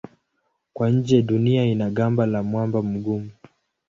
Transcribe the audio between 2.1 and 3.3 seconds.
la mwamba mgumu.